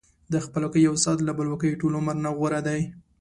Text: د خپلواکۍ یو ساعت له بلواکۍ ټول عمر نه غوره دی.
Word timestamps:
د 0.33 0.35
خپلواکۍ 0.45 0.81
یو 0.87 0.95
ساعت 1.03 1.19
له 1.23 1.33
بلواکۍ 1.37 1.71
ټول 1.81 1.93
عمر 1.99 2.15
نه 2.25 2.29
غوره 2.37 2.59
دی. 2.67 2.81